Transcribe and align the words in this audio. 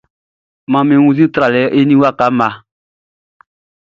Manmi 0.71 0.95
wunnzin 1.03 1.29
tralɛ 1.35 1.61
eni 1.79 1.95
waka 2.01 2.25
mma. 2.31 2.47